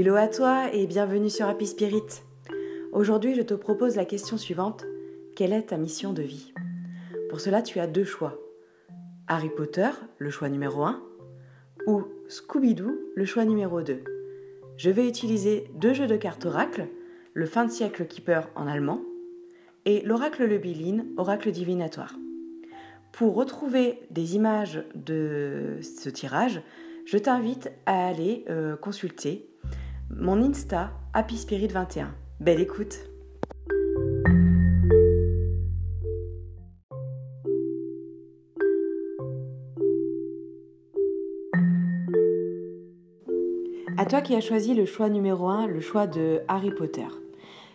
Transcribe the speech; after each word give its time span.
Hello 0.00 0.14
à 0.14 0.28
toi 0.28 0.72
et 0.72 0.86
bienvenue 0.86 1.28
sur 1.28 1.48
Happy 1.48 1.66
Spirit. 1.66 2.22
Aujourd'hui, 2.92 3.34
je 3.34 3.42
te 3.42 3.54
propose 3.54 3.96
la 3.96 4.04
question 4.04 4.36
suivante. 4.36 4.84
Quelle 5.34 5.52
est 5.52 5.70
ta 5.70 5.76
mission 5.76 6.12
de 6.12 6.22
vie? 6.22 6.54
Pour 7.28 7.40
cela, 7.40 7.62
tu 7.62 7.80
as 7.80 7.88
deux 7.88 8.04
choix. 8.04 8.38
Harry 9.26 9.50
Potter, 9.50 9.88
le 10.18 10.30
choix 10.30 10.48
numéro 10.50 10.84
1, 10.84 11.02
ou 11.88 12.04
Scooby-Doo, 12.28 12.96
le 13.16 13.24
choix 13.24 13.44
numéro 13.44 13.82
2. 13.82 14.04
Je 14.76 14.90
vais 14.90 15.08
utiliser 15.08 15.68
deux 15.74 15.94
jeux 15.94 16.06
de 16.06 16.16
cartes 16.16 16.46
oracle, 16.46 16.86
le 17.34 17.46
fin 17.46 17.64
de 17.64 17.72
siècle 17.72 18.06
Keeper 18.06 18.48
en 18.54 18.68
allemand 18.68 19.02
et 19.84 20.02
l'oracle 20.02 20.46
Le 20.46 20.58
Bilin, 20.58 21.06
oracle 21.16 21.50
divinatoire. 21.50 22.14
Pour 23.10 23.34
retrouver 23.34 23.98
des 24.10 24.36
images 24.36 24.84
de 24.94 25.80
ce 25.82 26.08
tirage, 26.08 26.62
je 27.04 27.18
t'invite 27.18 27.72
à 27.86 28.06
aller 28.06 28.44
euh, 28.48 28.76
consulter 28.76 29.48
mon 30.10 30.42
Insta 30.42 30.90
Happy 31.12 31.36
Spirit 31.36 31.68
21. 31.68 32.14
Belle 32.40 32.60
écoute 32.60 32.98
À 43.96 44.06
toi 44.06 44.20
qui 44.22 44.34
as 44.34 44.40
choisi 44.40 44.74
le 44.74 44.86
choix 44.86 45.08
numéro 45.08 45.48
1, 45.48 45.66
le 45.66 45.80
choix 45.80 46.06
de 46.06 46.40
Harry 46.48 46.70
Potter. 46.70 47.06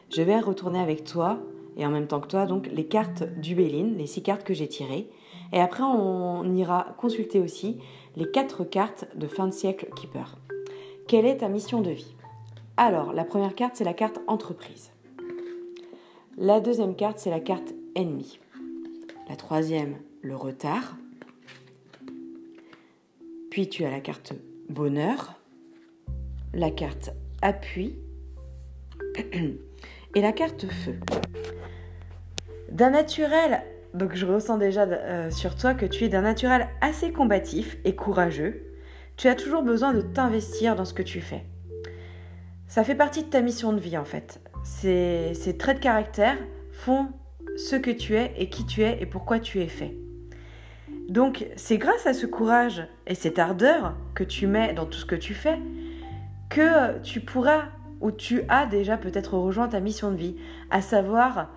Je 0.10 0.22
vais 0.22 0.40
retourner 0.40 0.80
avec 0.80 1.04
toi, 1.04 1.40
et 1.76 1.86
en 1.86 1.90
même 1.90 2.08
temps 2.08 2.22
que 2.22 2.28
toi, 2.28 2.46
donc 2.46 2.68
les 2.72 2.86
cartes 2.86 3.24
du 3.38 3.56
Bélin, 3.56 3.92
les 3.98 4.08
six 4.08 4.24
cartes 4.24 4.44
que 4.44 4.54
j'ai 4.54 4.68
tirées. 4.68 5.10
Et 5.52 5.60
après, 5.60 5.84
on 5.84 6.56
ira 6.56 6.96
consulter 6.98 7.40
aussi 7.40 7.78
les 8.16 8.32
quatre 8.32 8.64
cartes 8.64 9.06
de 9.16 9.28
fin 9.28 9.48
de 9.48 9.54
siècle 9.54 9.90
Keeper. 9.96 10.38
Quelle 11.08 11.26
est 11.26 11.38
ta 11.38 11.50
mission 11.50 11.82
de 11.82 11.92
vie? 11.92 12.16
Alors, 12.76 13.14
la 13.14 13.24
première 13.24 13.54
carte, 13.54 13.76
c'est 13.76 13.84
la 13.84 13.94
carte 13.94 14.20
entreprise. 14.26 14.92
La 16.38 16.60
deuxième 16.60 16.96
carte, 16.96 17.20
c'est 17.20 17.30
la 17.30 17.40
carte 17.40 17.72
ennemi. 17.96 18.40
La 19.30 19.36
troisième, 19.36 19.98
le 20.24 20.36
retard. 20.36 20.98
Puis 23.52 23.70
tu 23.70 23.86
as 23.86 23.92
la 23.92 24.00
carte 24.00 24.34
bonheur, 24.70 25.40
la 26.56 26.72
carte 26.72 27.12
appui 27.44 27.96
et 30.16 30.22
la 30.22 30.32
carte 30.32 30.66
feu. 30.66 30.96
D'un 32.72 32.90
naturel, 32.90 33.62
donc 33.94 34.16
je 34.16 34.26
ressens 34.26 34.58
déjà 34.58 34.84
euh, 34.84 35.30
sur 35.30 35.56
toi 35.56 35.76
que 35.76 35.86
tu 35.86 36.06
es 36.06 36.10
d'un 36.10 36.22
naturel 36.22 36.68
assez 36.82 37.12
combatif 37.12 37.78
et 37.86 37.96
courageux. 37.96 38.66
Tu 39.16 39.28
as 39.28 39.36
toujours 39.36 39.62
besoin 39.62 39.94
de 39.94 40.02
t'investir 40.02 40.76
dans 40.76 40.86
ce 40.86 40.96
que 40.96 41.04
tu 41.04 41.22
fais. 41.22 41.44
Ça 42.74 42.84
fait 42.84 42.96
partie 42.96 43.22
de 43.22 43.28
ta 43.28 43.42
mission 43.42 43.72
de 43.72 43.80
vie 43.80 44.00
en 44.00 44.04
fait. 44.04 44.42
Ces, 44.64 45.56
traits 45.60 45.78
de 45.78 45.84
caractère 45.84 46.40
font 46.72 47.10
ce 47.56 47.76
que 47.76 47.92
tu 47.92 48.16
es 48.16 48.34
et 48.36 48.50
qui 48.50 48.66
tu 48.66 48.82
es 48.82 49.00
et 49.00 49.06
pourquoi 49.06 49.40
tu 49.40 49.62
es 49.62 49.68
fait. 49.68 49.96
Donc 51.08 51.46
c'est 51.56 51.78
grâce 51.78 52.08
à 52.08 52.16
ce 52.16 52.26
courage 52.26 52.88
et 53.06 53.14
cette 53.14 53.38
ardeur 53.38 53.96
que 54.16 54.24
tu 54.24 54.48
mets 54.48 54.74
dans 54.74 54.88
tout 54.88 54.98
ce 54.98 55.06
que 55.06 55.14
tu 55.14 55.36
fais 55.36 55.60
que 56.50 56.98
tu 57.02 57.20
pourras 57.20 57.66
ou 58.02 58.10
tu 58.10 58.42
as 58.50 58.66
déjà 58.66 58.98
peut-être 58.98 59.38
rejoint 59.38 59.68
ta 59.68 59.80
mission 59.80 60.10
de 60.10 60.18
vie, 60.18 60.36
à 60.72 60.82
savoir 60.82 61.52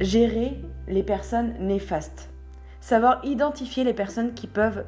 gérer 0.00 0.60
les 0.86 1.02
personnes 1.02 1.54
néfastes, 1.60 2.28
savoir 2.82 3.24
identifier 3.24 3.84
les 3.84 3.94
personnes 3.94 4.34
qui 4.34 4.48
peuvent 4.48 4.84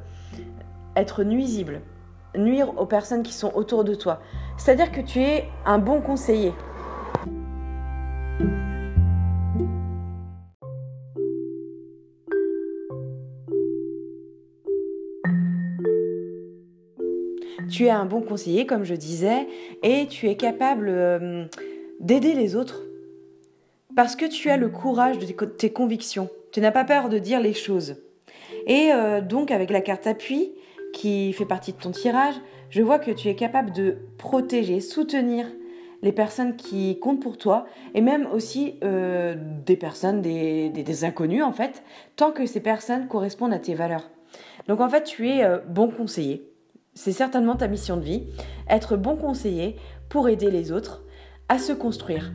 être 0.94 1.24
nuisibles, 1.24 1.80
nuire 2.36 2.72
aux 2.78 2.86
personnes 2.86 3.22
qui 3.22 3.32
sont 3.32 3.52
autour 3.54 3.84
de 3.84 3.94
toi. 3.94 4.20
C'est-à-dire 4.56 4.92
que 4.92 5.00
tu 5.00 5.20
es 5.20 5.44
un 5.66 5.78
bon 5.78 6.00
conseiller. 6.00 6.53
Tu 17.70 17.86
es 17.86 17.91
un 17.91 18.04
bon 18.04 18.20
conseiller, 18.20 18.66
comme 18.66 18.84
je 18.84 18.94
disais, 18.94 19.48
et 19.82 20.06
tu 20.06 20.28
es 20.28 20.36
capable 20.36 20.88
euh, 20.88 21.47
d'aider 21.98 22.34
les 22.34 22.54
autres 22.54 22.82
parce 23.97 24.16
que 24.16 24.26
tu 24.26 24.50
as 24.50 24.56
le 24.56 24.69
courage 24.69 25.19
de 25.19 25.26
tes 25.26 25.72
convictions. 25.72 26.28
Tu 26.53 26.60
n'as 26.60 26.70
pas 26.70 26.84
peur 26.84 27.09
de 27.09 27.19
dire 27.19 27.41
les 27.41 27.53
choses. 27.53 27.97
Et 28.66 28.92
euh, 28.92 29.20
donc 29.20 29.50
avec 29.50 29.70
la 29.70 29.80
carte 29.80 30.06
appui, 30.06 30.53
qui 30.94 31.32
fait 31.34 31.44
partie 31.44 31.72
de 31.72 31.78
ton 31.78 31.91
tirage, 31.91 32.37
je 32.71 32.81
vois 32.81 32.99
que 32.99 33.10
tu 33.10 33.28
es 33.28 33.34
capable 33.34 33.72
de 33.72 33.99
protéger, 34.16 34.81
soutenir 34.81 35.47
les 36.03 36.12
personnes 36.12 36.56
qui 36.56 36.99
comptent 37.00 37.21
pour 37.21 37.37
toi, 37.37 37.66
et 37.94 38.00
même 38.00 38.27
aussi 38.32 38.77
euh, 38.84 39.34
des 39.66 39.77
personnes, 39.77 40.22
des, 40.22 40.71
des, 40.71 41.04
inconnus 41.04 41.43
en 41.43 41.53
fait, 41.53 41.83
tant 42.16 42.31
que 42.31 42.47
ces 42.47 42.60
personnes 42.60 43.09
correspondent 43.09 43.53
à 43.53 43.59
tes 43.59 43.75
valeurs. 43.75 44.10
Donc 44.69 44.81
en 44.81 44.88
fait, 44.88 45.04
tu 45.04 45.28
es 45.28 45.44
euh, 45.44 45.59
bon 45.66 45.88
conseiller. 45.88 46.50
C'est 46.94 47.12
certainement 47.12 47.56
ta 47.56 47.69
mission 47.69 47.97
de 47.97 48.03
vie, 48.03 48.27
être 48.69 48.97
bon 48.97 49.16
conseiller 49.16 49.77
pour 50.09 50.28
aider 50.28 50.50
les 50.50 50.72
autres 50.72 51.04
à 51.49 51.59
se 51.59 51.72
construire, 51.72 52.33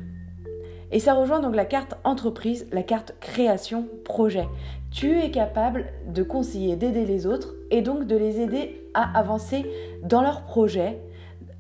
et 0.91 0.99
ça 0.99 1.13
rejoint 1.13 1.39
donc 1.39 1.55
la 1.55 1.65
carte 1.65 1.95
entreprise, 2.03 2.67
la 2.71 2.83
carte 2.83 3.15
création 3.19 3.87
projet. 4.03 4.47
Tu 4.91 5.19
es 5.19 5.29
capable 5.29 5.85
de 6.07 6.23
conseiller, 6.23 6.75
d'aider 6.75 7.05
les 7.05 7.27
autres 7.27 7.55
et 7.71 7.81
donc 7.81 8.07
de 8.07 8.15
les 8.15 8.39
aider 8.41 8.83
à 8.93 9.17
avancer 9.17 9.65
dans 10.03 10.21
leurs 10.21 10.43
projets, 10.43 10.99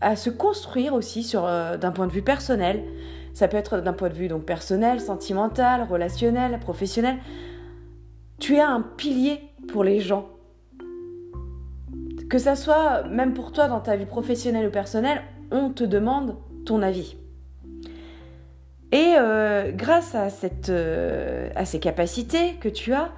à 0.01 0.15
se 0.15 0.29
construire 0.29 0.93
aussi 0.93 1.23
sur 1.23 1.45
euh, 1.45 1.77
d'un 1.77 1.91
point 1.91 2.07
de 2.07 2.11
vue 2.11 2.21
personnel. 2.21 2.83
Ça 3.33 3.47
peut 3.47 3.57
être 3.57 3.79
d'un 3.79 3.93
point 3.93 4.09
de 4.09 4.13
vue 4.13 4.27
donc 4.27 4.43
personnel, 4.43 4.99
sentimental, 4.99 5.83
relationnel, 5.83 6.59
professionnel. 6.59 7.17
Tu 8.39 8.55
es 8.55 8.61
un 8.61 8.81
pilier 8.81 9.39
pour 9.67 9.83
les 9.83 9.99
gens. 9.99 10.29
Que 12.29 12.37
ça 12.37 12.55
soit 12.55 13.03
même 13.03 13.33
pour 13.33 13.51
toi 13.51 13.67
dans 13.67 13.79
ta 13.79 13.95
vie 13.95 14.05
professionnelle 14.05 14.67
ou 14.67 14.71
personnelle, 14.71 15.21
on 15.51 15.69
te 15.69 15.83
demande 15.83 16.35
ton 16.65 16.81
avis. 16.81 17.15
Et 18.91 19.15
euh, 19.17 19.71
grâce 19.71 20.15
à, 20.15 20.29
cette, 20.29 20.69
euh, 20.69 21.49
à 21.55 21.65
ces 21.65 21.79
capacités 21.79 22.55
que 22.59 22.69
tu 22.69 22.93
as, 22.93 23.09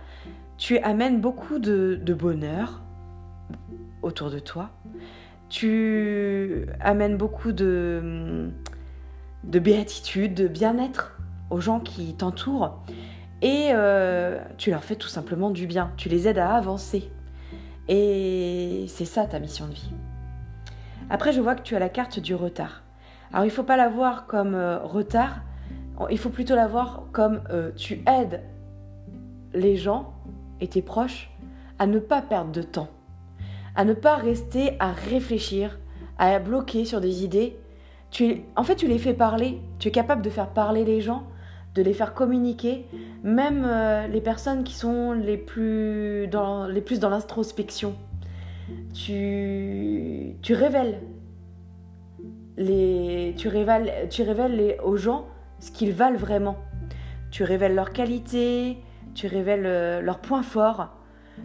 tu 0.62 0.78
amènes 0.78 1.20
beaucoup 1.20 1.58
de, 1.58 2.00
bonheur 2.14 2.84
autour 4.04 4.30
de 4.30 4.38
toi. 4.38 4.70
Tu 5.50 6.68
amènes 6.80 7.18
beaucoup 7.18 7.52
de, 7.52 8.52
de 9.44 9.60
béatitude, 9.60 10.36
de 10.36 10.48
bien-être 10.48 11.20
aux 11.50 11.60
gens 11.60 11.80
qui 11.80 12.14
t'entourent. 12.14 12.84
Et 13.42 13.70
euh, 13.74 14.40
tu 14.60 14.70
leur 14.70 14.84
fais 14.84 14.96
tout 14.96 15.08
simplement 15.08 15.50
du 15.50 15.66
bien. 15.66 15.94
Tu 15.98 16.10
les 16.10 16.28
aides 16.28 16.38
à 16.38 16.54
avancer. 16.54 17.10
Et 17.88 18.86
c'est 18.88 19.06
ça 19.06 19.26
ta 19.26 19.40
mission 19.40 19.66
de 19.68 19.74
vie. 19.74 19.92
Après, 21.10 21.34
je 21.34 21.42
vois 21.42 21.56
que 21.56 21.64
tu 21.64 21.76
as 21.76 21.80
la 21.80 21.90
carte 21.90 22.20
du 22.20 22.36
retard. 22.36 22.84
Alors, 23.34 23.46
il 23.46 23.50
ne 23.50 23.54
faut 23.54 23.64
pas 23.64 23.78
la 23.78 23.90
voir 23.90 24.28
comme 24.28 24.56
retard, 24.84 25.42
il 26.12 26.20
faut 26.20 26.30
plutôt 26.30 26.54
la 26.54 26.68
voir 26.68 27.06
comme 27.12 27.42
euh, 27.50 27.72
tu 27.76 28.04
aides 28.06 28.44
les 29.54 29.76
gens 29.76 30.14
et 30.62 30.68
tes 30.68 30.82
proches 30.82 31.30
à 31.80 31.88
ne 31.88 32.00
pas 32.00 32.22
perdre 32.22 32.52
de 32.52 32.62
temps, 32.62 32.90
à 33.76 33.84
ne 33.84 33.94
pas 33.94 34.16
rester 34.16 34.78
à 34.80 34.92
réfléchir, 34.92 35.80
à 36.18 36.38
bloquer 36.40 36.86
sur 36.86 37.02
des 37.02 37.24
idées. 37.24 37.58
Tu, 38.12 38.44
en 38.56 38.64
fait, 38.64 38.76
tu 38.76 38.88
les 38.88 39.00
fais 39.00 39.14
parler, 39.14 39.60
tu 39.80 39.88
es 39.88 39.92
capable 39.92 40.22
de 40.22 40.30
faire 40.30 40.50
parler 40.50 40.86
les 40.86 41.02
gens, 41.02 41.24
de 41.74 41.82
les 41.82 41.94
faire 41.94 42.14
communiquer, 42.14 42.86
même 43.24 43.66
euh, 43.66 44.08
les 44.08 44.22
personnes 44.22 44.64
qui 44.64 44.74
sont 44.74 45.14
les 45.14 45.38
plus 45.38 46.28
dans, 46.28 46.68
les 46.68 46.82
plus 46.82 47.00
dans 47.00 47.10
l'introspection. 47.10 47.96
Tu, 48.94 50.36
tu 50.42 50.54
révèles 50.54 51.02
les, 52.58 53.34
tu 53.38 53.48
révèles, 53.48 54.08
tu 54.10 54.22
révèles 54.24 54.56
les, 54.56 54.78
aux 54.84 54.98
gens 54.98 55.26
ce 55.60 55.72
qu'ils 55.72 55.94
valent 55.94 56.18
vraiment. 56.18 56.58
Tu 57.32 57.44
révèles 57.44 57.76
leurs 57.76 57.94
qualités, 57.94 58.78
tu 59.14 59.28
révèles 59.28 59.66
euh, 59.66 60.02
leurs 60.02 60.20
points 60.20 60.44
forts, 60.44 60.90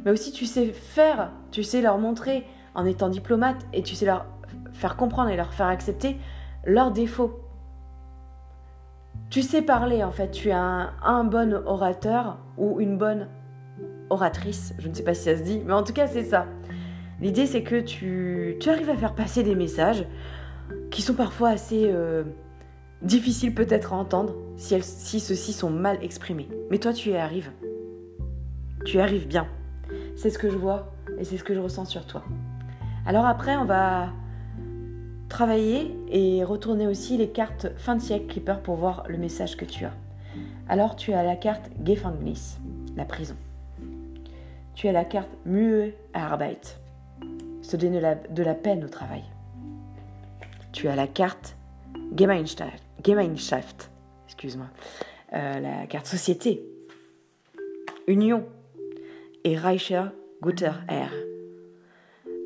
mais 0.04 0.10
aussi 0.10 0.32
tu 0.32 0.46
sais 0.46 0.66
faire, 0.72 1.32
tu 1.50 1.62
sais 1.62 1.80
leur 1.80 1.98
montrer 1.98 2.46
en 2.74 2.84
étant 2.84 3.08
diplomate 3.08 3.66
et 3.72 3.82
tu 3.82 3.94
sais 3.94 4.06
leur 4.06 4.26
faire 4.72 4.96
comprendre 4.96 5.30
et 5.30 5.36
leur 5.36 5.52
faire 5.52 5.66
accepter 5.66 6.16
leurs 6.64 6.90
défauts. 6.90 7.40
Tu 9.30 9.42
sais 9.42 9.62
parler 9.62 10.04
en 10.04 10.12
fait, 10.12 10.30
tu 10.30 10.48
es 10.48 10.52
un, 10.52 11.24
bon 11.24 11.62
orateur 11.66 12.38
ou 12.56 12.80
une 12.80 12.96
bonne 12.96 13.28
oratrice, 14.10 14.74
je 14.78 14.88
ne 14.88 14.94
sais 14.94 15.02
pas 15.02 15.14
si 15.14 15.24
ça 15.24 15.36
se 15.36 15.42
dit, 15.42 15.62
mais 15.64 15.72
en 15.72 15.82
tout 15.82 15.92
cas 15.92 16.06
c'est 16.06 16.24
ça. 16.24 16.46
L'idée 17.20 17.46
c'est 17.46 17.62
que 17.62 17.80
tu, 17.80 18.56
tu, 18.60 18.68
arrives 18.68 18.90
à 18.90 18.96
faire 18.96 19.14
passer 19.14 19.42
des 19.42 19.54
messages 19.54 20.06
qui 20.90 21.02
sont 21.02 21.14
parfois 21.14 21.50
assez... 21.50 21.90
Euh, 21.90 22.24
Difficile 23.02 23.54
peut-être 23.54 23.92
à 23.92 23.96
entendre 23.96 24.34
si, 24.56 25.20
ceux-ci 25.20 25.52
sont 25.52 25.70
mal 25.70 25.98
exprimés. 26.02 26.48
Mais 26.70 26.78
toi, 26.78 26.92
tu 26.92 27.10
y 27.10 27.16
arrives. 27.16 27.50
Tu 28.84 28.96
y 28.96 29.00
arrives 29.00 29.26
bien. 29.26 29.46
C'est 30.16 30.30
ce 30.30 30.38
que 30.38 30.50
je 30.50 30.56
vois 30.56 30.92
et 31.18 31.24
c'est 31.24 31.36
ce 31.36 31.44
que 31.44 31.54
je 31.54 31.60
ressens 31.60 31.84
sur 31.84 32.06
toi. 32.06 32.24
Alors 33.04 33.26
après, 33.26 33.56
on 33.56 33.64
va 33.64 34.12
travailler 35.28 35.94
et 36.08 36.42
retourner 36.44 36.86
aussi 36.86 37.16
les 37.16 37.28
cartes 37.28 37.68
fin 37.76 37.96
de 37.96 38.00
siècle 38.00 38.26
Clipper 38.26 38.56
pour 38.62 38.76
voir 38.76 39.04
le 39.08 39.18
message 39.18 39.56
que 39.56 39.64
tu 39.64 39.84
as. 39.84 39.92
Alors 40.68 40.96
tu 40.96 41.12
as 41.12 41.22
la 41.22 41.36
carte 41.36 41.70
Gefängnis, 41.84 42.56
la 42.96 43.04
prison. 43.04 43.36
Tu 44.74 44.88
as 44.88 44.92
la 44.92 45.04
carte 45.04 45.30
Mühe 45.44 45.92
Arbeit, 46.14 46.78
se 47.62 47.76
donner 47.76 48.00
de 48.30 48.42
la 48.42 48.54
peine 48.54 48.84
au 48.84 48.88
travail. 48.88 49.22
Tu 50.72 50.88
as 50.88 50.96
la 50.96 51.06
carte 51.06 51.56
Gemeinschaft, 52.16 52.85
Gemeinschaft 53.04 53.90
excuse-moi, 54.36 54.66
euh, 55.32 55.60
la 55.60 55.86
carte 55.86 56.06
Société, 56.06 56.62
Union. 58.06 58.44
Et 59.44 59.56
Reicher 59.56 60.02
Guter 60.42 60.72
R. 60.88 61.12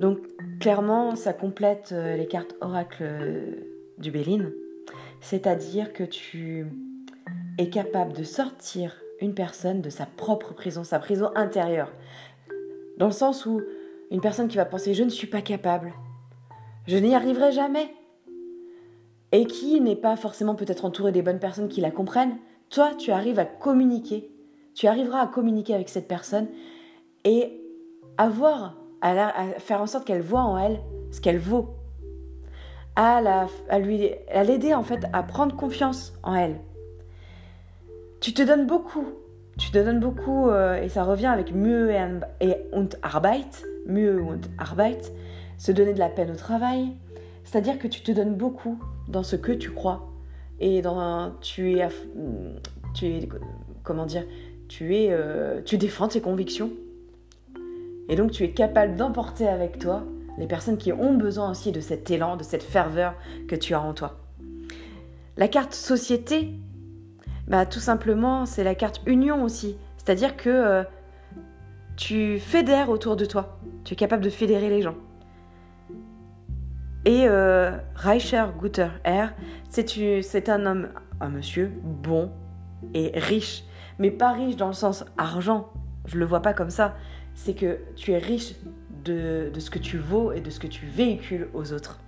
Donc 0.00 0.18
clairement, 0.60 1.16
ça 1.16 1.32
complète 1.32 1.92
euh, 1.92 2.14
les 2.14 2.26
cartes 2.26 2.54
oracle 2.60 2.98
euh, 3.00 3.54
du 3.96 4.10
Béline, 4.10 4.52
c'est-à-dire 5.22 5.94
que 5.94 6.04
tu 6.04 6.66
es 7.56 7.70
capable 7.70 8.12
de 8.12 8.22
sortir 8.22 9.00
une 9.22 9.32
personne 9.32 9.80
de 9.80 9.88
sa 9.88 10.04
propre 10.04 10.52
prison, 10.52 10.84
sa 10.84 10.98
prison 10.98 11.30
intérieure. 11.34 11.90
Dans 12.98 13.06
le 13.06 13.12
sens 13.12 13.46
où 13.46 13.62
une 14.10 14.20
personne 14.20 14.48
qui 14.48 14.58
va 14.58 14.66
penser 14.66 14.92
je 14.92 15.04
ne 15.04 15.08
suis 15.08 15.26
pas 15.26 15.40
capable, 15.40 15.94
je 16.86 16.98
n'y 16.98 17.14
arriverai 17.14 17.50
jamais, 17.50 17.94
et 19.32 19.46
qui 19.46 19.80
n'est 19.80 19.96
pas 19.96 20.16
forcément 20.16 20.54
peut-être 20.54 20.84
entourée 20.84 21.12
des 21.12 21.22
bonnes 21.22 21.38
personnes 21.38 21.68
qui 21.68 21.80
la 21.80 21.90
comprennent, 21.90 22.36
toi 22.68 22.92
tu 22.98 23.12
arrives 23.12 23.38
à 23.38 23.44
communiquer, 23.44 24.30
tu 24.74 24.86
arriveras 24.86 25.20
à 25.20 25.26
communiquer 25.26 25.74
avec 25.74 25.88
cette 25.88 26.08
personne 26.08 26.48
et 27.24 27.60
avoir 28.18 28.76
à, 29.02 29.32
faire 29.58 29.80
en 29.80 29.86
sorte 29.86 30.06
qu'elle 30.06 30.22
voit 30.22 30.42
en 30.42 30.58
elle 30.58 30.80
ce 31.10 31.20
qu'elle 31.20 31.38
vaut, 31.38 31.70
à, 32.96 33.20
la, 33.20 33.46
à 33.68 33.78
lui, 33.78 34.10
à 34.32 34.44
l'aider 34.44 34.74
en 34.74 34.82
fait 34.82 35.06
à 35.12 35.22
prendre 35.22 35.56
confiance 35.56 36.12
en 36.22 36.34
elle. 36.34 36.60
Tu 38.20 38.34
te 38.34 38.42
donnes 38.42 38.66
beaucoup, 38.66 39.06
tu 39.58 39.70
te 39.70 39.78
donnes 39.78 40.00
beaucoup 40.00 40.48
euh, 40.48 40.80
et 40.80 40.88
ça 40.88 41.04
revient 41.04 41.26
avec 41.26 41.54
mieux 41.54 41.90
et 42.40 42.54
und 42.72 42.88
Arbeit, 43.02 43.64
mieux 43.86 44.20
und 44.20 44.40
Arbeit, 44.58 45.12
se 45.56 45.72
donner 45.72 45.94
de 45.94 45.98
la 45.98 46.08
peine 46.08 46.30
au 46.30 46.36
travail, 46.36 46.92
c'est-à-dire 47.44 47.78
que 47.78 47.88
tu 47.88 48.02
te 48.02 48.12
donnes 48.12 48.34
beaucoup 48.34 48.78
dans 49.10 49.22
ce 49.22 49.36
que 49.36 49.52
tu 49.52 49.70
crois 49.70 50.10
et 50.60 50.82
dans 50.82 51.32
tu 51.40 51.78
es 51.78 51.88
tu 52.94 53.06
es 53.06 53.28
comment 53.82 54.06
dire 54.06 54.24
tu 54.68 54.96
es 54.96 55.08
euh, 55.10 55.60
tu 55.64 55.78
défends 55.78 56.08
tes 56.08 56.20
convictions 56.20 56.70
et 58.08 58.16
donc 58.16 58.30
tu 58.30 58.44
es 58.44 58.50
capable 58.50 58.96
d'emporter 58.96 59.48
avec 59.48 59.78
toi 59.78 60.04
les 60.38 60.46
personnes 60.46 60.78
qui 60.78 60.92
ont 60.92 61.14
besoin 61.14 61.50
aussi 61.50 61.70
de 61.70 61.80
cet 61.80 62.10
élan, 62.10 62.36
de 62.36 62.42
cette 62.42 62.62
ferveur 62.62 63.14
que 63.46 63.54
tu 63.54 63.74
as 63.74 63.80
en 63.80 63.92
toi. 63.92 64.18
La 65.36 65.48
carte 65.48 65.74
société, 65.74 66.50
bah, 67.46 67.66
tout 67.66 67.78
simplement, 67.78 68.46
c'est 68.46 68.64
la 68.64 68.74
carte 68.74 69.00
union 69.06 69.44
aussi. 69.44 69.76
C'est-à-dire 69.96 70.36
que 70.36 70.48
euh, 70.48 70.82
tu 71.96 72.38
fédères 72.38 72.90
autour 72.90 73.16
de 73.16 73.26
toi. 73.26 73.58
Tu 73.84 73.92
es 73.92 73.96
capable 73.96 74.24
de 74.24 74.30
fédérer 74.30 74.70
les 74.70 74.82
gens. 74.82 74.96
Et 77.04 77.26
euh, 77.26 77.76
Reicher 77.94 78.44
Guter 78.60 78.88
R, 79.06 79.30
c'est 79.70 80.48
un 80.48 80.66
homme, 80.66 80.88
un 81.20 81.28
monsieur 81.28 81.72
bon 81.82 82.30
et 82.94 83.12
riche. 83.14 83.64
Mais 83.98 84.10
pas 84.10 84.32
riche 84.32 84.56
dans 84.56 84.68
le 84.68 84.72
sens 84.72 85.04
argent. 85.18 85.68
Je 86.06 86.18
le 86.18 86.24
vois 86.24 86.40
pas 86.40 86.54
comme 86.54 86.70
ça 86.70 86.94
c'est 87.34 87.54
que 87.54 87.78
tu 87.96 88.12
es 88.12 88.18
riche 88.18 88.54
de, 89.04 89.50
ce 89.58 89.70
que 89.70 89.78
tu 89.78 89.96
vaux 89.96 90.32
et 90.32 90.40
de 90.40 90.50
ce 90.50 90.60
que 90.60 90.66
tu 90.66 90.86
véhicules 90.86 91.48
aux 91.54 91.72
autres. 91.72 91.98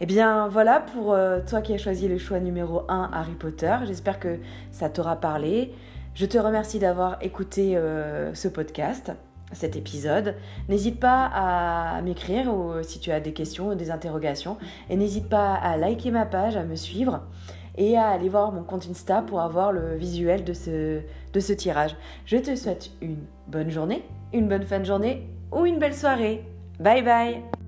Eh 0.00 0.06
bien 0.06 0.48
voilà 0.48 0.80
pour 0.80 1.12
euh, 1.12 1.40
toi 1.48 1.60
qui 1.60 1.72
as 1.72 1.78
choisi 1.78 2.08
le 2.08 2.18
choix 2.18 2.40
numéro 2.40 2.82
1 2.88 3.10
Harry 3.12 3.34
Potter. 3.34 3.76
J'espère 3.84 4.20
que 4.20 4.38
ça 4.70 4.88
t'aura 4.88 5.16
parlé. 5.16 5.72
Je 6.14 6.26
te 6.26 6.38
remercie 6.38 6.78
d'avoir 6.78 7.18
écouté 7.20 7.76
euh, 7.76 8.32
ce 8.34 8.46
podcast, 8.46 9.12
cet 9.54 9.76
épisode. 9.76 10.34
N'hésite 10.68 11.00
pas 11.00 11.30
à 11.32 12.02
m'écrire 12.02 12.52
si 12.82 12.98
tu 13.00 13.10
as 13.10 13.20
des 13.20 13.32
questions 13.32 13.68
ou 13.68 13.74
des 13.74 13.90
interrogations. 13.90 14.56
Et 14.90 14.96
n'hésite 14.96 15.28
pas 15.28 15.54
à 15.54 15.76
liker 15.76 16.10
ma 16.10 16.26
page, 16.26 16.56
à 16.56 16.64
me 16.64 16.76
suivre 16.76 17.22
et 17.76 17.96
à 17.96 18.08
aller 18.08 18.28
voir 18.28 18.52
mon 18.52 18.62
compte 18.62 18.86
Insta 18.88 19.22
pour 19.22 19.40
avoir 19.40 19.72
le 19.72 19.96
visuel 19.96 20.44
de 20.44 20.52
ce, 20.52 21.00
de 21.32 21.40
ce 21.40 21.52
tirage. 21.52 21.96
Je 22.26 22.36
te 22.36 22.54
souhaite 22.54 22.90
une 23.00 23.24
bonne 23.48 23.70
journée, 23.70 24.02
une 24.32 24.48
bonne 24.48 24.64
fin 24.64 24.78
de 24.78 24.84
journée 24.84 25.28
ou 25.52 25.66
une 25.66 25.78
belle 25.78 25.94
soirée. 25.94 26.44
Bye 26.78 27.02
bye 27.02 27.63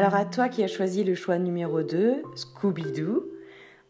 Alors 0.00 0.14
à 0.14 0.24
toi 0.24 0.48
qui 0.48 0.64
as 0.64 0.66
choisi 0.66 1.04
le 1.04 1.14
choix 1.14 1.36
numéro 1.36 1.82
2, 1.82 2.22
Scooby-Doo, 2.34 3.22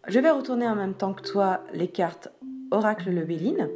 je 0.08 0.18
vais 0.18 0.30
retourner 0.30 0.66
en 0.66 0.74
même 0.74 0.94
temps 0.94 1.14
que 1.14 1.22
toi 1.22 1.60
les 1.72 1.86
cartes 1.86 2.32
Oracle 2.72 3.10
Le 3.10 3.22
Béline. 3.22 3.68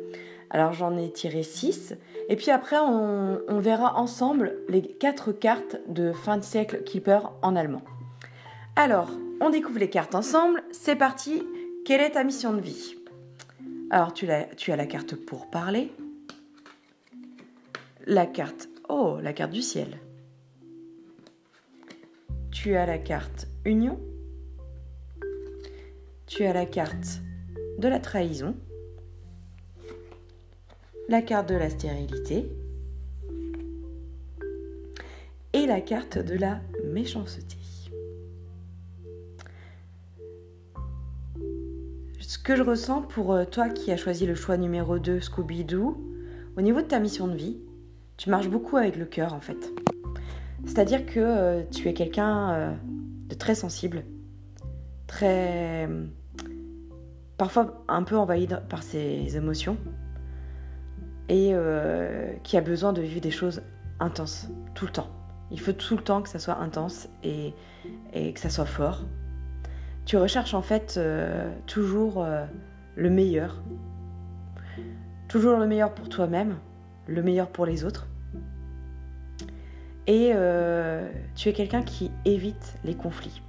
Alors 0.51 0.73
j'en 0.73 0.97
ai 0.97 1.13
tiré 1.13 1.45
6. 1.45 1.95
Et 2.29 2.35
puis 2.35 2.51
après, 2.51 2.79
on, 2.81 3.61
verra 3.61 3.97
ensemble 3.97 4.57
les 4.69 4.83
4 4.83 5.31
cartes 5.31 5.77
de 5.87 6.11
fin 6.11 6.37
de 6.37 6.43
siècle 6.43 6.83
Keeper 6.83 7.31
en 7.41 7.55
allemand. 7.55 7.83
Alors, 8.75 9.13
on 9.41 9.51
découvre 9.51 9.79
les 9.79 9.89
cartes 9.89 10.17
ensemble. 10.17 10.65
C'est 10.73 10.97
parti. 10.97 11.45
Quelle 11.85 12.01
est 12.01 12.11
ta 12.11 12.25
mission 12.25 12.53
de 12.53 12.61
vie? 12.61 12.97
Alors, 13.91 14.13
tu, 14.13 14.27
tu 14.57 14.73
as 14.73 14.77
la 14.77 14.87
carte 14.87 15.15
pour 15.15 15.49
parler. 15.51 15.93
La 18.09 18.27
carte... 18.27 18.69
Oh, 18.89 19.19
la 19.23 19.33
carte 19.33 19.53
du 19.53 19.63
ciel. 19.63 20.01
Tu 22.55 22.77
as 22.77 22.87
la 22.87 22.99
carte 22.99 23.49
union. 23.65 23.99
Tu 26.27 26.45
as 26.45 26.53
la 26.53 26.65
carte 26.65 27.21
de 27.79 27.89
la 27.89 27.99
trahison 27.99 28.55
la 31.09 31.21
carte 31.21 31.49
de 31.51 31.57
la 31.57 31.69
stérilité 31.69 32.49
et 35.53 35.67
la 35.67 35.81
carte 35.81 36.17
de 36.17 36.37
la 36.37 36.61
méchanceté. 36.85 37.57
Ce 42.21 42.39
que 42.39 42.57
je 42.57 42.63
ressens 42.63 43.03
pour 43.03 43.35
euh, 43.35 43.45
toi 43.45 43.69
qui 43.69 43.91
as 43.91 43.97
choisi 43.97 44.27
le 44.27 44.35
choix 44.35 44.57
numéro 44.57 44.99
2, 44.99 45.21
Scooby-Doo, 45.21 45.99
au 46.57 46.61
niveau 46.63 46.81
de 46.81 46.87
ta 46.87 47.01
mission 47.01 47.27
de 47.27 47.37
vie, 47.37 47.59
tu 48.17 48.31
marches 48.31 48.49
beaucoup 48.49 48.77
avec 48.77 48.97
le 48.97 49.05
cœur 49.07 49.35
en 49.35 49.41
fait. 49.41 49.84
C'est-à-dire 50.75 51.07
que 51.07 51.21
euh, 51.21 51.63
tu 51.71 51.89
es 51.89 51.95
quelqu'un 51.95 52.51
euh, 52.51 52.73
de 53.29 53.35
très 53.37 53.55
sensible, 53.55 54.03
très... 55.07 55.89
parfois 57.39 57.85
un 57.87 58.03
peu 58.03 58.17
envahi 58.17 58.49
par 58.69 58.83
ses 58.83 59.37
émotions, 59.37 59.77
et 61.29 61.51
euh, 61.53 62.33
qui 62.43 62.57
a 62.57 62.61
besoin 62.61 62.93
de 62.93 63.03
vivre 63.03 63.21
des 63.21 63.31
choses 63.31 63.63
intenses, 64.01 64.49
tout 64.75 64.87
le 64.87 64.91
temps. 64.91 65.11
Il 65.53 65.61
faut 65.61 65.73
tout 65.73 65.97
le 65.97 66.03
temps 66.03 66.23
que 66.23 66.29
ça 66.29 66.41
soit 66.41 66.59
intense 66.59 67.09
et, 67.23 67.55
que 68.13 68.41
ça 68.41 68.51
soit 68.51 68.67
fort. 68.67 69.05
Tu 70.07 70.17
recherches 70.17 70.55
en 70.55 70.63
fait 70.63 70.99
toujours 71.67 72.27
le 72.97 73.11
meilleur. 73.11 73.63
Toujours 75.29 75.57
le 75.57 75.69
meilleur 75.69 75.95
pour 75.95 76.09
toi-même, 76.09 76.57
le 77.07 77.23
meilleur 77.23 77.49
pour 77.49 77.65
les 77.65 77.85
autres. 77.85 78.09
Et 80.07 80.33
tu 81.35 81.49
es 81.49 81.53
quelqu'un 81.53 81.83
qui 81.83 82.11
évite 82.25 82.75
les 82.85 82.95
conflits. 82.95 83.41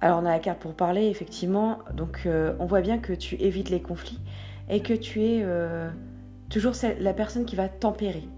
Alors 0.00 0.20
on 0.22 0.26
a 0.26 0.30
la 0.30 0.38
carte 0.38 0.58
pour 0.58 0.74
parler, 0.74 1.06
effectivement. 1.08 1.78
Donc 1.94 2.26
on 2.58 2.66
voit 2.66 2.80
bien 2.80 2.98
que 2.98 3.12
tu 3.12 3.34
évites 3.36 3.68
les 3.70 3.82
conflits 3.82 4.20
et 4.68 4.80
que 4.80 4.94
tu 4.94 5.22
es 5.22 5.42
euh, 5.42 5.90
toujours 6.48 6.74
la 7.00 7.14
personne 7.14 7.44
qui 7.44 7.56
va 7.56 7.68
tempérer. 7.68 8.28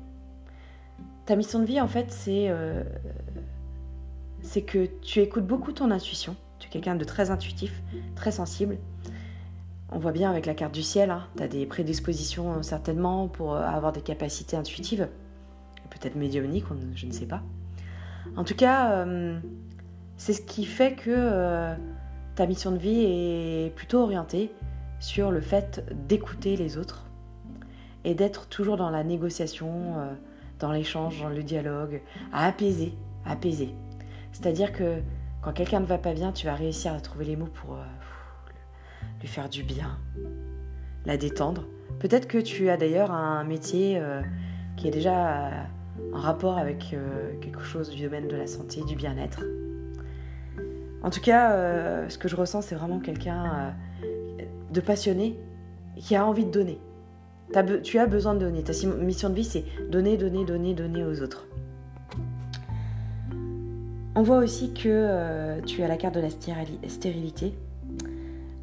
Ta 1.26 1.36
mission 1.36 1.58
de 1.58 1.64
vie, 1.64 1.80
en 1.80 1.88
fait, 1.88 2.14
euh, 2.28 2.82
c'est 4.40 4.62
que 4.62 4.86
tu 5.02 5.20
écoutes 5.20 5.46
beaucoup 5.46 5.72
ton 5.72 5.90
intuition. 5.90 6.36
Tu 6.58 6.68
es 6.68 6.70
quelqu'un 6.70 6.96
de 6.96 7.04
très 7.04 7.30
intuitif, 7.30 7.82
très 8.14 8.30
sensible. 8.30 8.78
On 9.90 9.98
voit 9.98 10.12
bien 10.12 10.30
avec 10.30 10.44
la 10.44 10.54
carte 10.54 10.74
du 10.74 10.82
ciel, 10.82 11.10
hein, 11.10 11.26
tu 11.36 11.42
as 11.42 11.48
des 11.48 11.64
prédispositions 11.64 12.54
euh, 12.54 12.62
certainement 12.62 13.28
pour 13.28 13.56
avoir 13.56 13.92
des 13.92 14.02
capacités 14.02 14.56
intuitives, 14.56 15.08
peut-être 15.90 16.16
médiumniques, 16.16 16.66
je 16.94 17.06
ne 17.06 17.12
sais 17.12 17.26
pas. 17.26 17.42
En 18.36 18.44
tout 18.44 18.54
cas, 18.54 19.06
c'est 20.16 20.32
ce 20.32 20.42
qui 20.42 20.64
fait 20.64 20.94
que 20.94 21.74
ta 22.34 22.46
mission 22.46 22.70
de 22.70 22.78
vie 22.78 23.04
est 23.04 23.74
plutôt 23.74 24.00
orientée 24.00 24.52
sur 25.00 25.30
le 25.30 25.40
fait 25.40 25.84
d'écouter 26.06 26.56
les 26.56 26.78
autres 26.78 27.08
et 28.04 28.14
d'être 28.14 28.48
toujours 28.48 28.76
dans 28.76 28.90
la 28.90 29.04
négociation, 29.04 29.98
euh, 29.98 30.12
dans 30.58 30.72
l'échange, 30.72 31.20
dans 31.20 31.28
le 31.28 31.42
dialogue, 31.42 32.00
à 32.32 32.46
apaiser, 32.46 32.94
à 33.24 33.32
apaiser. 33.32 33.74
C'est-à-dire 34.32 34.72
que 34.72 35.00
quand 35.42 35.52
quelqu'un 35.52 35.80
ne 35.80 35.86
va 35.86 35.98
pas 35.98 36.14
bien, 36.14 36.32
tu 36.32 36.46
vas 36.46 36.54
réussir 36.54 36.92
à 36.92 37.00
trouver 37.00 37.24
les 37.24 37.36
mots 37.36 37.48
pour 37.52 37.74
euh, 37.74 37.82
lui 39.20 39.28
faire 39.28 39.48
du 39.48 39.62
bien, 39.62 39.98
la 41.04 41.16
détendre. 41.16 41.64
Peut-être 41.98 42.28
que 42.28 42.38
tu 42.38 42.70
as 42.70 42.76
d'ailleurs 42.76 43.10
un 43.10 43.44
métier 43.44 43.98
euh, 43.98 44.22
qui 44.76 44.88
est 44.88 44.92
déjà 44.92 45.50
en 46.12 46.18
rapport 46.18 46.58
avec 46.58 46.92
euh, 46.92 47.32
quelque 47.40 47.62
chose 47.62 47.90
du 47.90 48.02
domaine 48.02 48.28
de 48.28 48.36
la 48.36 48.46
santé, 48.46 48.82
du 48.82 48.96
bien-être. 48.96 49.42
En 51.02 51.10
tout 51.10 51.20
cas, 51.20 51.52
euh, 51.52 52.08
ce 52.08 52.18
que 52.18 52.28
je 52.28 52.36
ressens, 52.36 52.62
c'est 52.62 52.74
vraiment 52.74 52.98
quelqu'un 52.98 53.74
de 54.72 54.80
passionné 54.80 55.38
qui 55.96 56.16
a 56.16 56.26
envie 56.26 56.44
de 56.44 56.50
donner. 56.50 56.78
tu 57.82 57.98
as 57.98 58.06
besoin 58.06 58.34
de 58.34 58.40
donner. 58.40 58.62
Ta 58.62 58.72
mission 58.86 59.30
de 59.30 59.34
vie, 59.34 59.44
c'est 59.44 59.64
donner, 59.90 60.16
donner, 60.16 60.44
donner, 60.44 60.74
donner 60.74 61.04
aux 61.04 61.22
autres. 61.22 61.46
On 64.14 64.22
voit 64.22 64.38
aussi 64.38 64.74
que 64.74 65.60
tu 65.66 65.82
as 65.82 65.88
la 65.88 65.96
carte 65.96 66.16
de 66.16 66.20
la 66.20 66.30
stérilité. 66.30 67.54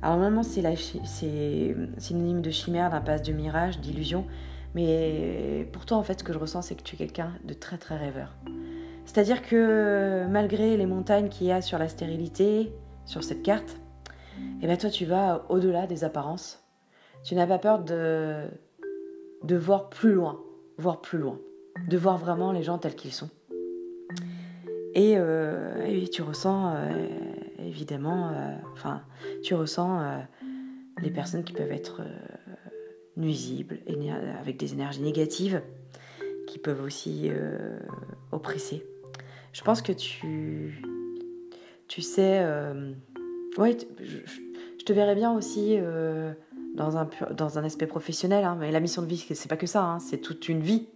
Alors 0.05 0.17
normalement 0.17 0.43
c'est 0.43 1.75
synonyme 1.97 2.43
de 2.43 2.51
chimère, 2.51 2.91
d'impasse, 2.91 3.23
de 3.23 3.33
mirage, 3.33 3.79
d'illusion, 3.79 4.25
mais 4.75 5.67
pour 5.71 5.85
toi 5.85 5.97
en 5.97 6.03
fait 6.03 6.19
ce 6.19 6.23
que 6.23 6.33
je 6.33 6.37
ressens 6.37 6.61
c'est 6.61 6.75
que 6.75 6.83
tu 6.83 6.95
es 6.95 6.97
quelqu'un 6.97 7.33
de 7.43 7.53
très 7.53 7.77
très 7.77 7.97
rêveur. 7.97 8.35
C'est-à-dire 9.05 9.41
que 9.41 10.25
malgré 10.29 10.77
les 10.77 10.85
montagnes 10.85 11.29
qu'il 11.29 11.47
y 11.47 11.51
a 11.51 11.61
sur 11.61 11.79
la 11.79 11.87
stérilité, 11.87 12.71
sur 13.05 13.23
cette 13.23 13.41
carte, 13.41 13.79
eh 14.61 14.67
bien 14.67 14.77
toi 14.77 14.89
tu 14.89 15.05
vas 15.05 15.45
au-delà 15.49 15.87
des 15.87 16.03
apparences. 16.03 16.63
Tu 17.23 17.33
n'as 17.33 17.47
pas 17.47 17.57
peur 17.57 17.79
de, 17.79 18.43
de 19.43 19.55
voir 19.55 19.89
plus 19.89 20.13
loin, 20.13 20.39
voir 20.77 21.01
plus 21.01 21.17
loin, 21.17 21.39
de 21.87 21.97
voir 21.97 22.17
vraiment 22.17 22.51
les 22.51 22.61
gens 22.61 22.77
tels 22.77 22.95
qu'ils 22.95 23.13
sont. 23.13 23.29
Et, 24.95 25.15
euh, 25.17 26.05
tu 26.11 26.21
ressens 26.21 26.73
euh, 26.73 27.07
évidemment, 27.59 28.29
euh, 28.29 28.55
enfin, 28.71 29.01
tu 29.43 29.53
ressens 29.53 30.01
les 31.01 31.11
personnes 31.11 31.43
qui 31.43 31.51
peuvent 31.51 31.71
être 31.71 32.01
nuisibles, 33.17 33.79
avec 34.39 34.57
des 34.57 34.73
énergies 34.73 35.01
négatives, 35.01 35.61
qui 36.47 36.59
peuvent 36.59 36.83
aussi 36.83 37.29
oppresser. 38.31 38.85
Je 39.53 39.61
pense 39.61 39.81
que 39.81 39.91
tu, 39.91 40.83
tu 41.87 42.01
sais, 42.01 42.45
ouais, 43.57 43.77
je, 43.99 44.85
te 44.85 44.93
verrais 44.93 45.15
bien 45.15 45.33
aussi 45.33 45.77
dans 46.75 46.97
un, 46.97 47.09
dans 47.31 47.57
un 47.57 47.63
aspect 47.63 47.87
professionnel, 47.87 48.43
hein, 48.43 48.57
mais 48.59 48.71
la 48.71 48.79
mission 48.79 49.01
de 49.01 49.07
vie, 49.07 49.17
c'est 49.17 49.49
pas 49.49 49.57
que 49.57 49.67
ça, 49.67 49.83
hein, 49.83 49.99
c'est 49.99 50.19
toute 50.19 50.49
une 50.49 50.61
vie. 50.61 50.87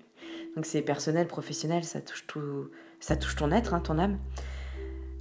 Donc 0.55 0.65
c'est 0.65 0.81
personnel, 0.81 1.27
professionnel, 1.27 1.83
ça 1.83 2.01
touche 2.01 2.25
tout, 2.27 2.69
ça 2.99 3.15
touche 3.15 3.35
ton 3.35 3.51
être, 3.51 3.73
hein, 3.73 3.79
ton 3.79 3.97
âme. 3.97 4.19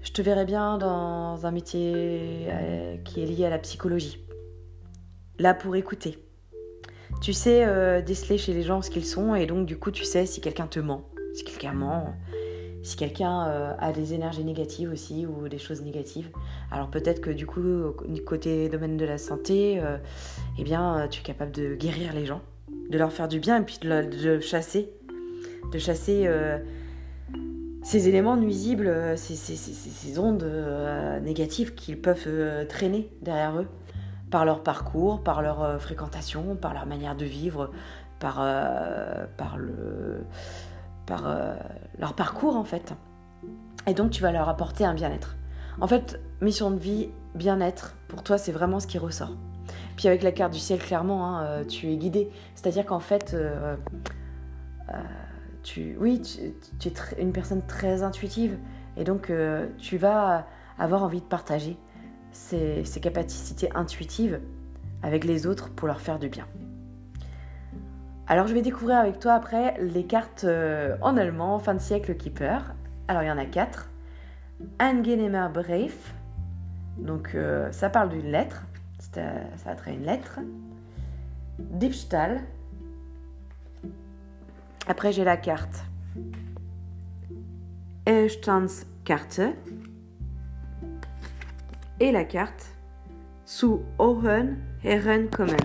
Je 0.03 0.13
te 0.13 0.23
verrais 0.23 0.45
bien 0.45 0.79
dans 0.79 1.45
un 1.45 1.51
métier 1.51 2.47
euh, 2.49 2.97
qui 2.99 3.23
est 3.23 3.27
lié 3.27 3.45
à 3.47 3.51
la 3.51 3.59
psychologie. 3.59 4.25
Là 5.39 5.55
pour 5.55 5.77
écouter. 5.77 6.19
Tu 7.21 7.33
sais 7.33 7.65
euh, 7.65 8.01
déceler 8.01 8.39
chez 8.39 8.53
les 8.53 8.63
gens 8.63 8.83
ce 8.83 8.91
qu'ils 8.91 9.05
sont 9.05 9.35
et 9.35 9.47
donc 9.47 9.67
du 9.67 9.77
coup 9.77 9.91
tu 9.91 10.05
sais 10.05 10.27
si 10.27 10.41
quelqu'un 10.41 10.67
te 10.67 10.79
ment, 10.79 11.09
si 11.35 11.45
quelqu'un 11.45 11.73
ment, 11.73 12.15
si 12.83 12.97
quelqu'un 12.97 13.47
euh, 13.49 13.73
a 13.79 13.93
des 13.93 14.15
énergies 14.15 14.45
négatives 14.45 14.91
aussi 14.93 15.27
ou 15.27 15.49
des 15.49 15.59
choses 15.59 15.83
négatives. 15.83 16.31
Alors 16.71 16.91
peut-être 16.91 17.21
que 17.21 17.31
du 17.31 17.47
coup 17.47 17.61
côté 18.27 18.69
domaine 18.69 18.97
de 18.97 19.05
la 19.05 19.19
santé, 19.19 19.81
eh 20.59 20.63
bien 20.63 21.09
tu 21.11 21.21
es 21.21 21.23
capable 21.23 21.53
de 21.53 21.75
guérir 21.75 22.13
les 22.13 22.27
gens, 22.27 22.43
de 22.91 22.99
leur 22.99 23.13
faire 23.13 23.29
du 23.29 23.41
bien 23.41 23.61
et 23.61 23.65
puis 23.65 23.79
de, 23.83 24.41
chasser, 24.41 24.93
de 25.73 25.79
chasser 25.79 26.29
ces 27.89 28.07
éléments 28.07 28.37
nuisibles, 28.37 28.87
euh, 28.87 29.17
ces, 29.17 30.19
ondes 30.19 30.43
euh, 30.43 31.21
négatives 31.21 31.75
qu'ils 31.75 31.99
peuvent 31.99 32.25
euh, 32.27 32.67
traîner 32.67 33.09
derrière 33.23 33.59
eux 33.59 33.67
par 34.31 34.45
leur 34.45 34.63
parcours, 34.63 35.23
par 35.23 35.43
leur 35.43 35.81
fréquentation, 35.81 36.57
par 36.57 36.75
leur 36.75 36.87
manière 36.87 37.17
de 37.17 37.25
vivre, 37.25 37.71
par, 38.19 38.37
par, 39.37 39.57
le, 39.57 40.25
par 41.07 41.25
leur 41.99 42.15
parcours 42.15 42.57
en 42.57 42.65
fait. 42.65 42.95
Et 43.87 43.95
donc 43.95 44.11
tu 44.11 44.23
vas 44.23 44.33
leur 44.33 44.49
apporter 44.49 44.85
un 44.85 44.95
bien-être. 44.95 45.37
En 45.81 45.87
fait, 45.87 46.21
mission 46.41 46.71
de 46.71 46.79
vie, 46.79 47.09
bien-être, 47.35 47.95
pour 48.09 48.23
toi 48.23 48.39
c'est 48.39 48.53
vraiment 48.53 48.81
ce 48.81 48.87
qui 48.87 48.99
ressort. 48.99 49.37
Puis 49.97 50.09
avec 50.09 50.23
la 50.23 50.33
carte 50.33 50.53
du 50.53 50.59
ciel, 50.59 50.79
clairement, 50.79 51.39
hein, 51.39 51.65
tu 51.65 51.91
es 51.91 51.97
guidé. 51.97 52.31
C'est-à-dire 52.55 52.85
qu'en 52.87 53.01
fait, 53.01 53.35
oui, 55.99 56.21
tu, 56.23 56.89
es 56.89 57.21
une 57.21 57.33
personne 57.33 57.63
très 57.67 58.03
intuitive 58.03 58.59
et 58.97 59.05
donc 59.05 59.31
euh, 59.31 59.67
tu 59.79 59.97
vas 59.97 60.47
avoir 60.79 61.03
envie 61.03 61.21
de 61.21 61.27
partager 61.27 61.77
ces, 62.39 63.01
capacités 63.01 63.71
intuitives 63.75 64.41
avec 65.03 65.25
les 65.25 65.47
autres 65.47 65.71
pour 65.71 65.89
leur 65.89 66.01
faire 66.01 66.19
du 66.19 66.29
bien. 66.29 66.47
Alors 68.27 68.47
je 68.47 68.55
vais 68.55 68.63
découvrir 68.63 68.99
avec 68.99 69.19
toi 69.19 69.33
après 69.35 69.81
les 69.81 70.05
cartes 70.05 70.45
euh, 70.45 70.97
en 71.01 71.17
allemand, 71.17 71.59
fin 71.59 71.75
de 71.75 71.81
siècle 71.81 72.17
Keeper. 72.17 72.75
Alors 73.09 73.23
il 73.23 73.27
y 73.27 73.31
en 73.31 73.39
a 73.39 73.47
quatre. 73.47 73.91
Angenehmer 74.81 75.49
Brief, 75.55 76.15
donc 76.99 77.35
euh, 77.35 77.71
ça 77.71 77.89
parle 77.91 78.09
d'une 78.09 78.31
lettre, 78.33 78.65
ça 78.99 79.23
a 79.67 79.75
trait 79.77 79.95
une 79.95 80.05
lettre. 80.05 80.41
Diebstahl, 81.59 82.41
après, 84.89 85.13
j'ai 85.13 85.23
la 85.23 85.37
carte. 85.37 85.85
Karte 89.05 89.41
et 92.01 92.13
la 92.13 92.25
carte 92.25 92.67
Zu 93.47 93.81
Ohen 93.99 94.59
Herren 94.85 95.29
kommen. 95.31 95.57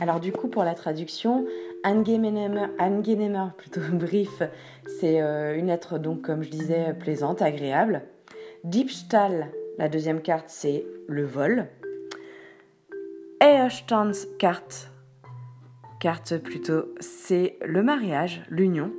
Alors 0.00 0.18
du 0.18 0.32
coup 0.32 0.48
pour 0.48 0.64
la 0.64 0.74
traduction, 0.74 1.46
angenehmer, 1.84 2.66
plutôt 3.56 3.80
brief, 3.92 4.42
c'est 5.00 5.22
euh, 5.22 5.56
une 5.56 5.68
lettre 5.68 5.98
donc 5.98 6.22
comme 6.22 6.42
je 6.42 6.50
disais 6.50 6.92
plaisante, 6.92 7.40
agréable. 7.40 8.02
Diebstahl, 8.64 9.48
la 9.78 9.88
deuxième 9.88 10.20
carte, 10.20 10.48
c'est 10.48 10.84
le 11.06 11.24
vol. 11.24 11.68
Ehestandscarte, 13.40 14.91
carte 16.02 16.36
plutôt, 16.38 16.92
c'est 16.98 17.56
le 17.64 17.80
mariage, 17.80 18.42
l'union. 18.50 18.90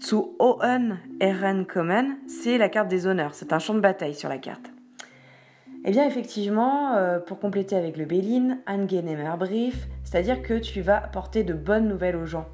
Zu 0.00 0.36
Hohen 0.38 1.00
Ehren 1.20 1.66
kommen, 1.66 2.16
c'est 2.26 2.56
la 2.56 2.70
carte 2.70 2.88
des 2.88 3.06
honneurs, 3.06 3.34
c'est 3.34 3.52
un 3.52 3.58
champ 3.58 3.74
de 3.74 3.80
bataille 3.80 4.14
sur 4.14 4.30
la 4.30 4.38
carte. 4.38 4.72
Eh 5.84 5.90
bien, 5.90 6.06
effectivement, 6.06 6.94
euh, 6.94 7.18
pour 7.18 7.38
compléter 7.38 7.76
avec 7.76 7.98
le 7.98 8.06
Bélin, 8.06 8.56
Angenehmer 8.66 9.34
Brief, 9.38 9.86
c'est-à-dire 10.02 10.40
que 10.40 10.54
tu 10.54 10.80
vas 10.80 10.98
porter 10.98 11.44
de 11.44 11.52
bonnes 11.52 11.86
nouvelles 11.86 12.16
aux 12.16 12.24
gens. 12.24 12.48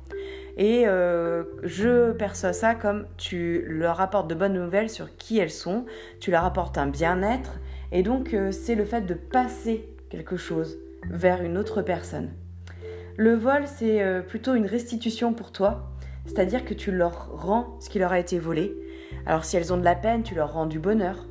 Et 0.56 0.88
euh, 0.88 1.44
je 1.62 2.10
perçois 2.10 2.52
ça 2.52 2.74
comme 2.74 3.06
tu 3.18 3.64
leur 3.68 4.00
apportes 4.00 4.26
de 4.26 4.34
bonnes 4.34 4.54
nouvelles 4.54 4.90
sur 4.90 5.16
qui 5.16 5.38
elles 5.38 5.48
sont, 5.48 5.84
tu 6.18 6.32
leur 6.32 6.44
apportes 6.44 6.76
un 6.76 6.88
bien-être, 6.88 7.60
et 7.92 8.02
donc 8.02 8.34
euh, 8.34 8.50
c'est 8.50 8.74
le 8.74 8.84
fait 8.84 9.02
de 9.02 9.14
passer 9.14 9.88
quelque 10.10 10.36
chose 10.36 10.76
vers 11.08 11.40
une 11.44 11.56
autre 11.56 11.82
personne. 11.82 12.32
Le 13.16 13.34
vol, 13.34 13.64
c'est 13.66 14.02
euh, 14.02 14.22
plutôt 14.22 14.54
une 14.54 14.66
restitution 14.66 15.32
pour 15.32 15.52
toi, 15.52 15.90
c'est-à-dire 16.26 16.64
que 16.64 16.74
tu 16.74 16.90
leur 16.90 17.30
rends 17.32 17.76
ce 17.80 17.88
qui 17.88 17.98
leur 17.98 18.12
a 18.12 18.18
été 18.18 18.38
volé. 18.38 18.74
Alors 19.26 19.44
si 19.44 19.56
elles 19.56 19.72
ont 19.72 19.76
de 19.76 19.84
la 19.84 19.94
peine, 19.94 20.22
tu 20.22 20.34
leur 20.34 20.52
rends 20.52 20.66
du 20.66 20.78
bonheur. 20.78 21.26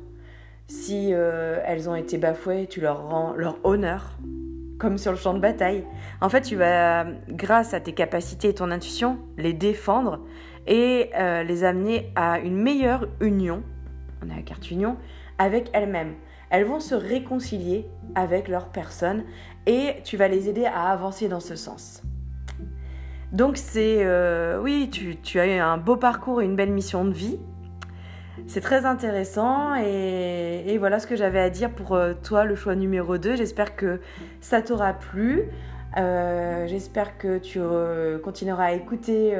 Si 0.66 1.10
elles 1.10 1.90
ont 1.90 1.94
été 1.94 2.16
bafouées, 2.16 2.66
tu 2.66 2.80
leur 2.80 3.06
rends 3.06 3.34
leur 3.34 3.58
honneur 3.64 4.16
comme 4.78 4.98
sur 4.98 5.12
le 5.12 5.18
champ 5.18 5.34
de 5.34 5.38
bataille. 5.38 5.84
En 6.20 6.28
fait, 6.28 6.42
tu 6.42 6.56
vas, 6.56 7.06
grâce 7.28 7.74
à 7.74 7.80
tes 7.80 7.92
capacités 7.92 8.48
et 8.48 8.54
ton 8.54 8.70
intuition, 8.70 9.18
les 9.36 9.52
défendre 9.52 10.20
et 10.66 11.10
euh, 11.16 11.42
les 11.42 11.64
amener 11.64 12.12
à 12.16 12.38
une 12.40 12.56
meilleure 12.56 13.08
union, 13.20 13.62
on 14.24 14.30
a 14.30 14.36
la 14.36 14.42
carte 14.42 14.70
union, 14.70 14.96
avec 15.38 15.70
elles-mêmes. 15.72 16.14
Elles 16.54 16.66
vont 16.66 16.78
se 16.78 16.94
réconcilier 16.94 17.88
avec 18.14 18.46
leur 18.46 18.68
personne 18.68 19.24
et 19.66 19.96
tu 20.04 20.16
vas 20.16 20.28
les 20.28 20.48
aider 20.48 20.66
à 20.66 20.88
avancer 20.92 21.26
dans 21.26 21.40
ce 21.40 21.56
sens. 21.56 22.00
Donc 23.32 23.56
c'est, 23.56 24.04
euh, 24.04 24.60
oui, 24.62 24.88
tu, 24.88 25.40
as 25.40 25.48
eu 25.48 25.58
un 25.58 25.78
beau 25.78 25.96
parcours 25.96 26.42
et 26.42 26.44
une 26.44 26.54
belle 26.54 26.70
mission 26.70 27.04
de 27.04 27.10
vie. 27.10 27.40
C'est 28.46 28.60
très 28.60 28.86
intéressant 28.86 29.74
et, 29.74 30.76
voilà 30.78 31.00
ce 31.00 31.08
que 31.08 31.16
j'avais 31.16 31.40
à 31.40 31.50
dire 31.50 31.70
pour 31.70 31.96
euh, 31.96 32.14
toi, 32.22 32.44
le 32.44 32.54
choix 32.54 32.76
numéro 32.76 33.18
2. 33.18 33.34
J'espère 33.34 33.74
que 33.74 34.00
ça 34.40 34.62
t'aura 34.62 34.92
plu. 34.92 35.46
Euh, 35.96 36.68
j'espère 36.68 37.18
que 37.18 37.38
tu 37.38 37.58
continueras 38.22 38.66
à 38.66 38.72
écouter 38.74 39.36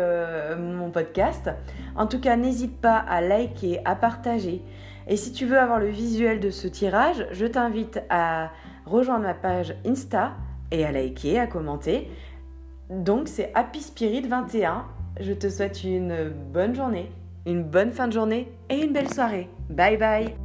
mon 0.59 0.90
podcast. 0.90 1.49
En 1.94 2.09
tout 2.09 2.21
cas, 2.21 2.35
n'hésite 2.35 2.80
pas 2.80 2.97
à 2.97 3.21
liker, 3.21 3.80
à 3.85 3.94
partager. 3.94 4.64
Et 5.06 5.16
si 5.16 5.32
tu 5.32 5.46
veux 5.46 5.58
avoir 5.58 5.78
le 5.78 5.88
visuel 5.88 6.40
de 6.40 6.50
ce 6.50 6.66
tirage, 6.66 7.26
je 7.32 7.46
t'invite 7.46 8.00
à 8.08 8.50
rejoindre 8.87 9.25
ma 9.25 9.34
page 9.34 9.75
Insta 9.87 10.32
et 10.70 10.84
à 10.84 10.92
liker, 10.92 11.38
à 11.38 11.46
commenter. 11.46 12.11
Donc 12.90 13.28
c'est 13.28 13.50
Happy 13.54 13.80
Spirit 13.80 14.23
21. 14.23 14.84
Je 15.20 15.32
te 15.32 15.49
souhaite 15.49 15.84
une 15.84 16.28
bonne 16.52 16.75
journée, 16.75 17.11
une 17.46 17.62
bonne 17.62 17.92
fin 17.92 18.08
de 18.08 18.12
journée 18.12 18.52
et 18.68 18.82
une 18.82 18.92
belle 18.92 19.12
soirée. 19.12 19.49
Bye 19.70 19.96
bye 19.96 20.43